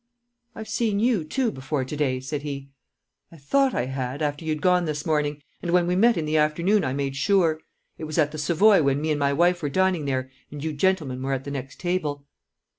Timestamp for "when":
5.69-5.85, 8.81-8.99